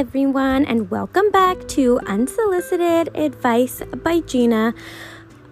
[0.00, 4.72] everyone, and welcome back to Unsolicited Advice by Gina,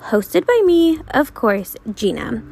[0.04, 2.42] hosted by me, of course, Gina.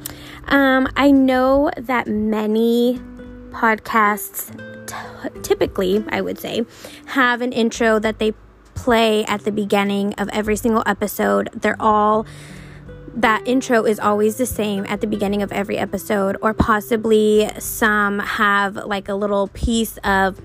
[0.48, 3.00] Um, I know that many
[3.48, 4.53] podcasts
[4.86, 6.67] t- typically, I would say,
[7.07, 8.35] have an intro that they
[8.75, 11.49] play at the beginning of every single episode.
[11.54, 12.26] They're all
[13.14, 18.18] that intro is always the same at the beginning of every episode, or possibly some
[18.18, 20.39] have like a little piece of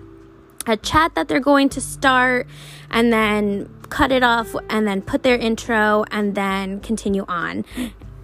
[0.68, 2.48] a chat that they're going to start
[2.90, 7.66] and then cut it off and then put their intro and then continue on.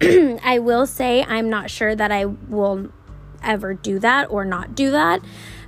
[0.00, 2.90] I will say I'm not sure that I will
[3.42, 5.20] ever do that or not do that.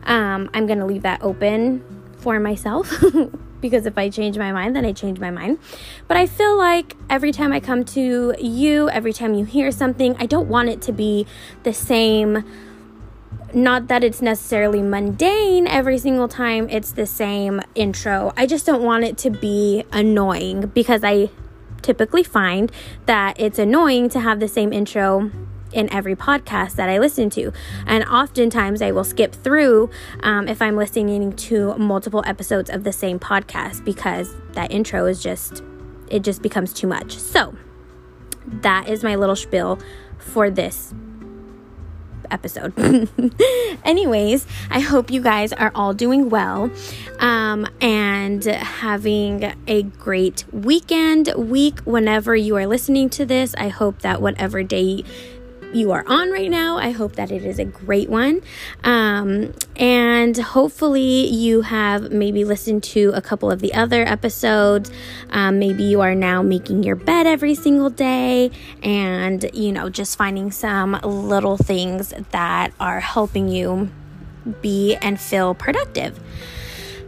[0.05, 1.85] Um, I'm going to leave that open
[2.19, 2.93] for myself
[3.61, 5.59] because if I change my mind, then I change my mind.
[6.09, 10.17] But I feel like every time I come to you, every time you hear something,
[10.19, 11.27] I don't want it to be
[11.63, 12.45] the same
[13.55, 18.33] not that it's necessarily mundane every single time it's the same intro.
[18.37, 21.31] I just don't want it to be annoying because I
[21.83, 22.71] typically find
[23.07, 25.31] that it's annoying to have the same intro
[25.73, 27.53] in every podcast that I listen to.
[27.87, 29.91] And oftentimes I will skip through
[30.23, 35.23] um, if I'm listening to multiple episodes of the same podcast because that intro is
[35.23, 35.63] just,
[36.09, 37.17] it just becomes too much.
[37.17, 37.57] So
[38.47, 39.79] that is my little spiel
[40.19, 40.93] for this
[42.31, 42.73] episode.
[43.85, 46.71] Anyways, I hope you guys are all doing well
[47.19, 53.55] um, and having a great weekend, week, whenever you are listening to this.
[53.57, 55.05] I hope that whatever day
[55.73, 56.79] you are on right now.
[56.79, 58.43] I hope that it is a great one.
[58.85, 64.91] Um, and hopefully, you have maybe listened to a couple of the other episodes.
[65.31, 68.51] Um, maybe you are now making your bed every single day
[68.83, 73.91] and, you know, just finding some little things that are helping you
[74.61, 76.19] be and feel productive.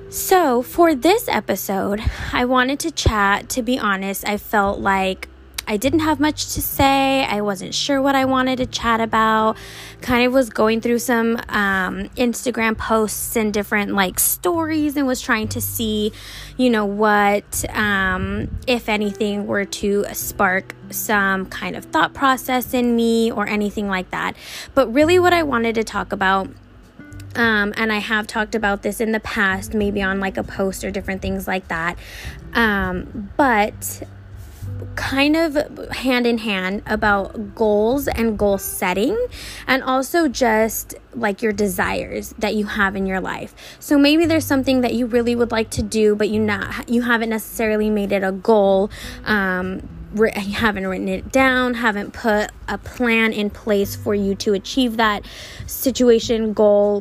[0.08, 3.48] So, for this episode, I wanted to chat.
[3.50, 5.28] To be honest, I felt like
[5.66, 7.24] I didn't have much to say.
[7.24, 9.56] I wasn't sure what I wanted to chat about.
[10.00, 15.20] Kind of was going through some um, Instagram posts and different like stories and was
[15.20, 16.12] trying to see,
[16.56, 22.96] you know, what, um, if anything, were to spark some kind of thought process in
[22.96, 24.36] me or anything like that.
[24.74, 26.48] But really, what I wanted to talk about
[27.34, 30.84] um, and I have talked about this in the past, maybe on like a post
[30.84, 31.98] or different things like that.
[32.52, 34.02] Um, but
[34.94, 35.54] kind of
[35.90, 39.16] hand in hand about goals and goal setting
[39.66, 43.54] and also just like your desires that you have in your life.
[43.80, 47.02] So maybe there's something that you really would like to do but you not you
[47.02, 48.90] haven't necessarily made it a goal
[49.24, 54.96] um haven't written it down, haven't put a plan in place for you to achieve
[54.96, 55.24] that
[55.66, 57.00] situation, goal,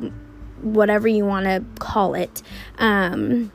[0.61, 2.41] whatever you want to call it.
[2.77, 3.51] Um,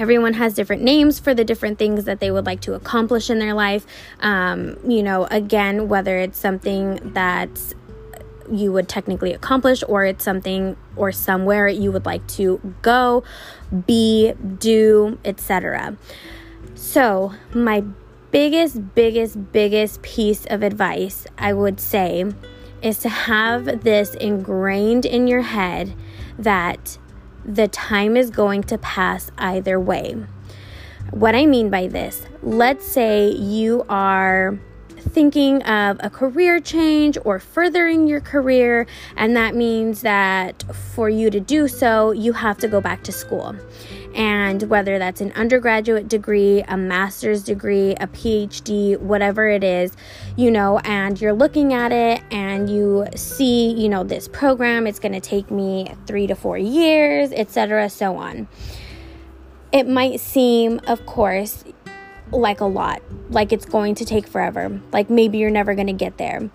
[0.00, 3.38] everyone has different names for the different things that they would like to accomplish in
[3.38, 3.84] their life.
[4.20, 7.50] Um, you know, again, whether it's something that
[8.50, 13.22] you would technically accomplish or it's something or somewhere you would like to go,
[13.86, 15.96] be, do, etc.
[16.74, 17.84] So, my
[18.30, 22.24] biggest, biggest, biggest piece of advice I would say
[22.82, 25.92] is to have this ingrained in your head
[26.38, 26.98] that
[27.44, 30.16] the time is going to pass either way.
[31.10, 34.58] What I mean by this, let's say you are
[35.00, 38.86] thinking of a career change or furthering your career,
[39.16, 40.62] and that means that
[40.94, 43.56] for you to do so, you have to go back to school.
[44.14, 49.96] And whether that's an undergraduate degree, a master's degree, a PhD, whatever it is,
[50.36, 54.98] you know, and you're looking at it and you see, you know, this program, it's
[54.98, 58.48] going to take me three to four years, etc., so on.
[59.72, 61.62] It might seem, of course,
[62.32, 65.92] like a lot, like it's going to take forever, like maybe you're never going to
[65.92, 66.50] get there.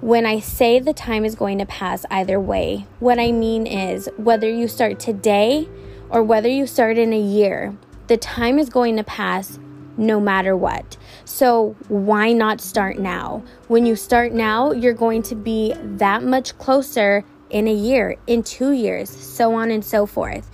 [0.00, 4.08] When I say the time is going to pass either way, what I mean is
[4.16, 5.68] whether you start today
[6.10, 9.58] or whether you start in a year, the time is going to pass
[9.96, 10.96] no matter what.
[11.24, 13.42] So, why not start now?
[13.68, 18.42] When you start now, you're going to be that much closer in a year, in
[18.42, 20.50] two years, so on and so forth.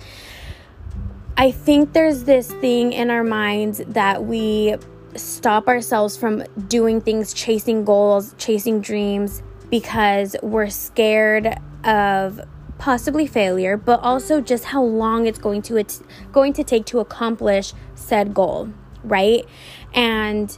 [1.37, 4.75] I think there's this thing in our minds that we
[5.15, 12.41] stop ourselves from doing things, chasing goals, chasing dreams, because we're scared of
[12.81, 16.01] possibly failure, but also just how long it's going to it's
[16.31, 18.69] going to take to accomplish said goal,
[19.03, 19.45] right?
[19.93, 20.57] And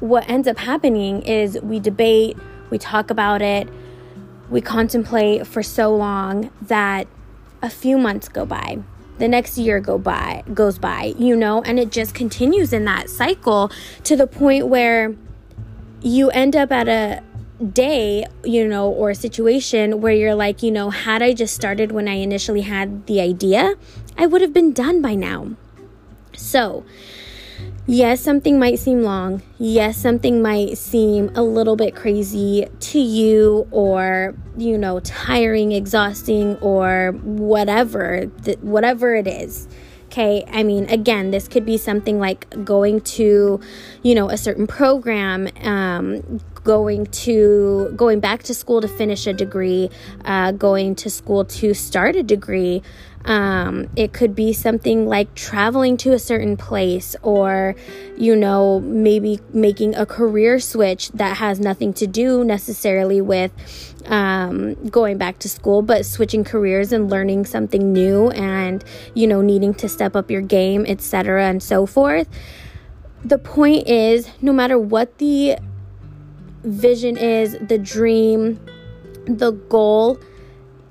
[0.00, 2.36] what ends up happening is we debate,
[2.68, 3.68] we talk about it,
[4.50, 7.06] we contemplate for so long that
[7.62, 8.80] a few months go by,
[9.18, 13.08] the next year go by goes by you know and it just continues in that
[13.08, 13.70] cycle
[14.04, 15.14] to the point where
[16.02, 17.22] you end up at a
[17.72, 22.08] day, you know, or situation where you're like, you know, had I just started when
[22.08, 23.74] I initially had the idea,
[24.16, 25.56] I would have been done by now.
[26.36, 26.84] So,
[27.86, 29.42] yes, something might seem long.
[29.58, 36.56] Yes, something might seem a little bit crazy to you or, you know, tiring, exhausting
[36.56, 39.66] or whatever, th- whatever it is.
[40.16, 43.60] Okay, I mean, again, this could be something like going to,
[44.02, 49.34] you know, a certain program, um, going to going back to school to finish a
[49.34, 49.90] degree,
[50.24, 52.82] uh, going to school to start a degree.
[53.26, 57.74] Um, it could be something like traveling to a certain place or,
[58.16, 63.50] you know, maybe making a career switch that has nothing to do necessarily with
[64.06, 68.84] um, going back to school, but switching careers and learning something new and,
[69.14, 72.28] you know, needing to step up your game, etc., and so forth.
[73.24, 75.58] The point is, no matter what the
[76.62, 78.60] vision is, the dream,
[79.26, 80.20] the goal,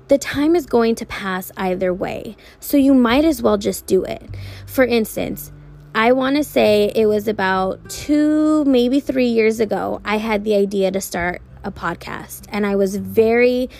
[0.08, 2.36] the time is going to pass either way.
[2.60, 4.22] So you might as well just do it.
[4.66, 5.52] For instance,
[5.94, 10.54] I want to say it was about two, maybe three years ago, I had the
[10.54, 12.46] idea to start a podcast.
[12.50, 13.70] And I was very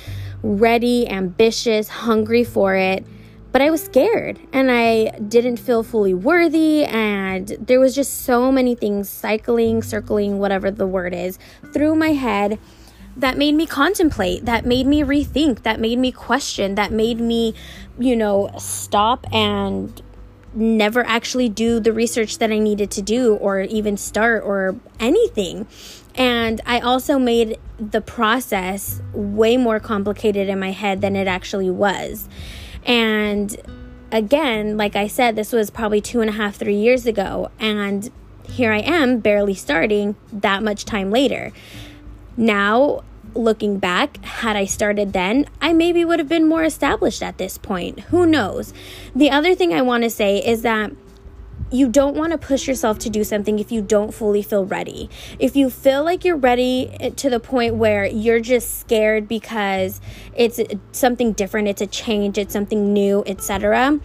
[0.42, 3.06] ready, ambitious, hungry for it
[3.56, 6.84] but I was scared and I didn't feel fully worthy.
[6.84, 11.38] And there was just so many things cycling, circling, whatever the word is,
[11.72, 12.58] through my head
[13.16, 17.54] that made me contemplate, that made me rethink, that made me question, that made me,
[17.98, 20.02] you know, stop and
[20.54, 25.66] never actually do the research that I needed to do or even start or anything.
[26.14, 31.70] And I also made the process way more complicated in my head than it actually
[31.70, 32.28] was.
[32.84, 33.54] And
[34.10, 37.50] again, like I said, this was probably two and a half, three years ago.
[37.58, 38.10] And
[38.48, 41.52] here I am, barely starting that much time later.
[42.36, 43.02] Now,
[43.34, 47.58] looking back, had I started then, I maybe would have been more established at this
[47.58, 48.00] point.
[48.00, 48.72] Who knows?
[49.14, 50.92] The other thing I want to say is that
[51.70, 55.10] you don't want to push yourself to do something if you don't fully feel ready.
[55.38, 60.00] If you feel like you're ready eh, to the point where you're just scared because
[60.34, 60.60] it's
[60.92, 64.00] something different, it's a change, it's something new, etc.,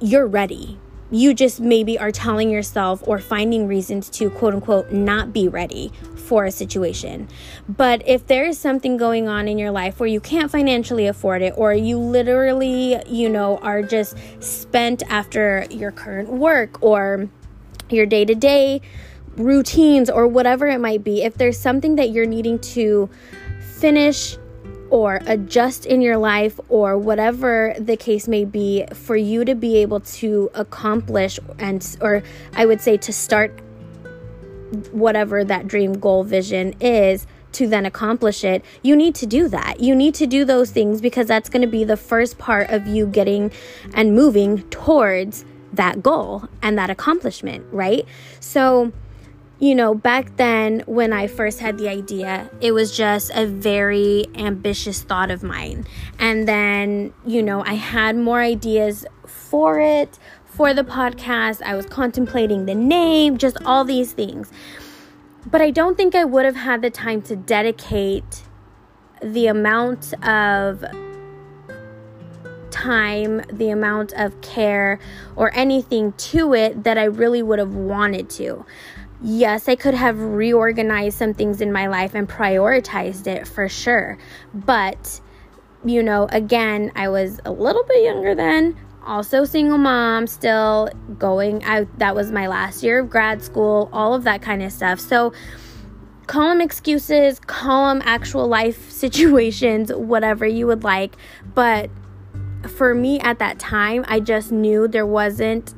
[0.00, 0.78] you're ready
[1.10, 5.92] you just maybe are telling yourself or finding reasons to quote unquote not be ready
[6.16, 7.28] for a situation.
[7.68, 11.42] But if there is something going on in your life where you can't financially afford
[11.42, 17.28] it, or you literally, you know, are just spent after your current work or
[17.90, 18.80] your day to day
[19.36, 23.10] routines or whatever it might be, if there's something that you're needing to
[23.60, 24.38] finish
[24.94, 29.78] or adjust in your life or whatever the case may be for you to be
[29.78, 32.22] able to accomplish and or
[32.54, 33.58] I would say to start
[34.92, 39.80] whatever that dream goal vision is to then accomplish it, you need to do that.
[39.80, 42.86] You need to do those things because that's going to be the first part of
[42.86, 43.50] you getting
[43.94, 48.06] and moving towards that goal and that accomplishment, right?
[48.38, 48.92] So,
[49.64, 54.26] you know, back then when I first had the idea, it was just a very
[54.34, 55.86] ambitious thought of mine.
[56.18, 61.62] And then, you know, I had more ideas for it, for the podcast.
[61.62, 64.52] I was contemplating the name, just all these things.
[65.46, 68.42] But I don't think I would have had the time to dedicate
[69.22, 70.84] the amount of
[72.70, 74.98] time, the amount of care,
[75.36, 78.66] or anything to it that I really would have wanted to
[79.24, 84.18] yes, I could have reorganized some things in my life and prioritized it for sure.
[84.52, 85.20] But,
[85.84, 91.64] you know, again, I was a little bit younger then, also single mom, still going
[91.64, 91.88] out.
[91.98, 95.00] That was my last year of grad school, all of that kind of stuff.
[95.00, 95.32] So,
[96.26, 101.16] call them excuses, call them actual life situations, whatever you would like.
[101.54, 101.90] But
[102.76, 105.74] for me at that time, I just knew there wasn't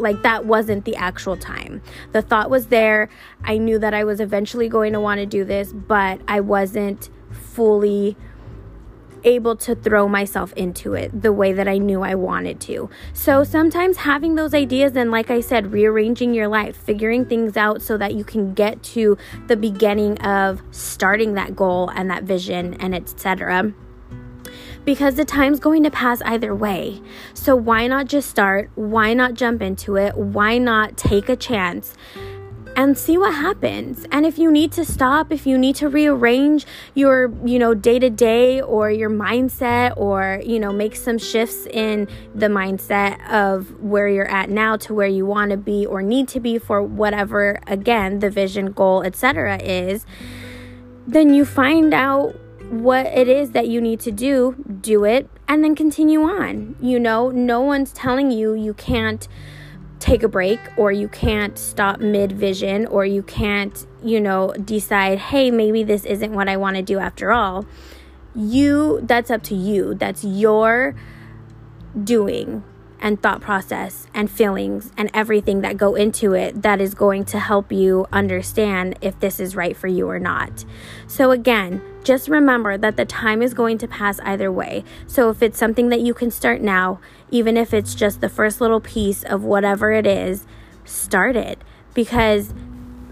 [0.00, 1.82] like that wasn't the actual time.
[2.12, 3.08] The thought was there.
[3.44, 7.10] I knew that I was eventually going to want to do this, but I wasn't
[7.30, 8.16] fully
[9.24, 12.88] able to throw myself into it the way that I knew I wanted to.
[13.12, 17.82] So sometimes having those ideas and like I said rearranging your life, figuring things out
[17.82, 22.74] so that you can get to the beginning of starting that goal and that vision
[22.74, 23.74] and etc
[24.90, 27.00] because the time's going to pass either way.
[27.32, 28.72] So why not just start?
[28.74, 30.16] Why not jump into it?
[30.16, 31.94] Why not take a chance?
[32.76, 34.06] and see what happens.
[34.12, 37.98] And if you need to stop, if you need to rearrange your, you know, day
[37.98, 43.80] to day or your mindset or, you know, make some shifts in the mindset of
[43.80, 46.80] where you're at now to where you want to be or need to be for
[46.80, 49.60] whatever again the vision, goal, etc.
[49.60, 50.06] is,
[51.08, 52.36] then you find out
[52.70, 56.76] what it is that you need to do, do it, and then continue on.
[56.80, 59.26] You know, no one's telling you you can't
[59.98, 65.18] take a break or you can't stop mid vision or you can't, you know, decide,
[65.18, 67.66] hey, maybe this isn't what I want to do after all.
[68.34, 69.94] You, that's up to you.
[69.94, 70.94] That's your
[72.02, 72.62] doing
[73.00, 77.38] and thought process and feelings and everything that go into it that is going to
[77.38, 80.64] help you understand if this is right for you or not.
[81.06, 84.84] So, again, just remember that the time is going to pass either way.
[85.06, 88.60] So, if it's something that you can start now, even if it's just the first
[88.60, 90.46] little piece of whatever it is,
[90.84, 91.58] start it
[91.94, 92.52] because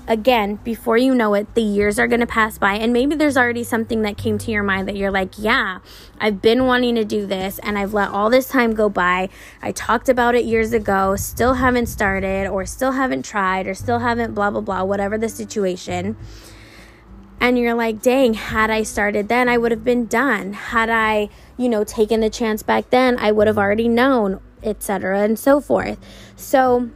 [0.09, 2.75] again, before you know it, the years are going to pass by.
[2.75, 5.80] And maybe there's already something that came to your mind that you're like, yeah,
[6.18, 9.28] I've been wanting to do this and I've let all this time go by.
[9.61, 13.99] I talked about it years ago, still haven't started, or still haven't tried, or still
[13.99, 16.16] haven't blah, blah, blah, whatever the situation.
[17.40, 20.52] And you're like, dang, had I started then, I would have been done.
[20.52, 25.21] Had I, you know, taken the chance back then, I would have already known, etc.,
[25.21, 25.99] and so forth.
[26.37, 26.90] So,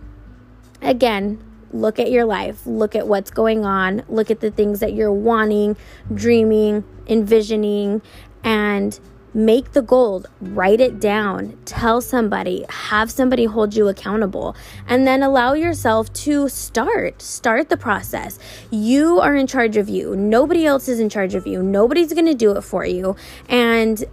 [0.80, 4.94] again, look at your life, look at what's going on, look at the things that
[4.94, 5.76] you're wanting,
[6.12, 8.02] dreaming, envisioning,
[8.44, 8.98] and
[9.34, 15.22] make the goal, write it down, tell somebody, have somebody hold you accountable, and then
[15.22, 17.22] allow yourself to start.
[17.22, 18.38] Start the process.
[18.70, 20.16] You are in charge of you.
[20.16, 21.62] Nobody else is in charge of you.
[21.62, 23.16] Nobody's going to do it for you.
[23.48, 24.04] And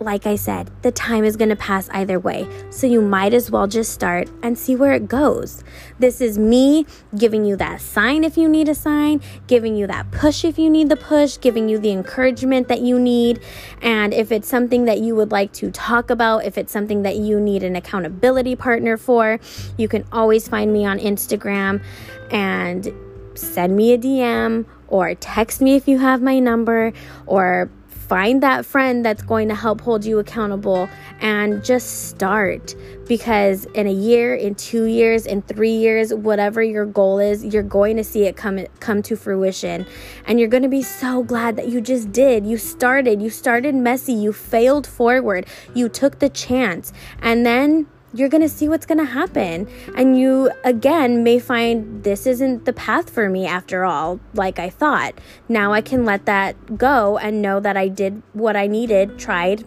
[0.00, 2.46] like I said, the time is going to pass either way.
[2.70, 5.64] So you might as well just start and see where it goes.
[5.98, 6.86] This is me
[7.16, 10.68] giving you that sign if you need a sign, giving you that push if you
[10.68, 13.40] need the push, giving you the encouragement that you need.
[13.80, 17.16] And if it's something that you would like to talk about, if it's something that
[17.16, 19.40] you need an accountability partner for,
[19.76, 21.82] you can always find me on Instagram
[22.30, 22.92] and
[23.34, 26.92] send me a DM or text me if you have my number
[27.26, 27.70] or
[28.08, 30.88] find that friend that's going to help hold you accountable
[31.20, 32.74] and just start.
[33.06, 37.62] Because in a year in 2 years in 3 years whatever your goal is you're
[37.62, 39.86] going to see it come come to fruition.
[40.26, 42.46] And you're going to be so glad that you just did.
[42.46, 43.22] You started.
[43.22, 44.12] You started messy.
[44.12, 45.46] You failed forward.
[45.74, 46.92] You took the chance.
[47.22, 49.68] And then you're going to see what's going to happen.
[49.96, 54.70] And you, again, may find this isn't the path for me after all, like I
[54.70, 55.14] thought.
[55.48, 59.64] Now I can let that go and know that I did what I needed, tried,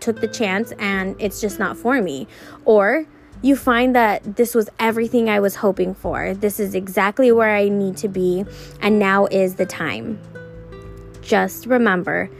[0.00, 2.26] took the chance, and it's just not for me.
[2.64, 3.06] Or
[3.42, 6.32] you find that this was everything I was hoping for.
[6.32, 8.44] This is exactly where I need to be,
[8.80, 10.18] and now is the time.
[11.20, 12.30] Just remember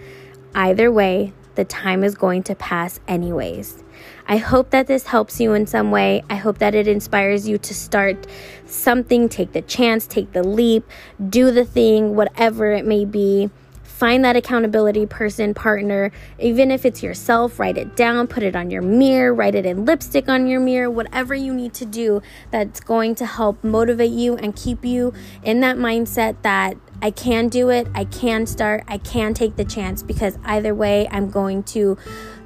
[0.55, 3.83] either way, the time is going to pass anyways.
[4.27, 6.23] I hope that this helps you in some way.
[6.31, 8.27] I hope that it inspires you to start
[8.67, 10.89] something, take the chance, take the leap,
[11.29, 13.51] do the thing, whatever it may be.
[13.83, 18.69] Find that accountability person, partner, even if it's yourself, write it down, put it on
[18.69, 22.21] your mirror, write it in lipstick on your mirror, whatever you need to do
[22.51, 25.13] that's going to help motivate you and keep you
[25.45, 29.65] in that mindset that I can do it, I can start, I can take the
[29.65, 31.97] chance because either way, I'm going to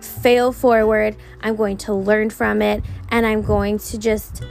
[0.00, 4.42] fail forward, I'm going to learn from it, and I'm going to just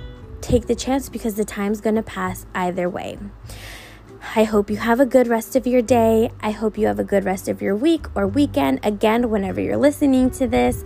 [0.41, 3.17] take the chance because the time's going to pass either way.
[4.35, 6.31] I hope you have a good rest of your day.
[6.41, 8.79] I hope you have a good rest of your week or weekend.
[8.83, 10.83] Again, whenever you're listening to this,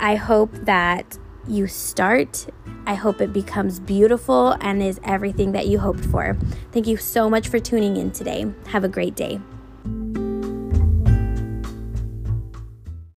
[0.00, 2.46] I hope that you start.
[2.86, 6.36] I hope it becomes beautiful and is everything that you hoped for.
[6.72, 8.46] Thank you so much for tuning in today.
[8.66, 9.40] Have a great day.